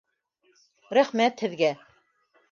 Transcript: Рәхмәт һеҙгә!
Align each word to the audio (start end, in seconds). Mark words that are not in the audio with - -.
Рәхмәт 0.97 1.43
һеҙгә! 1.45 1.69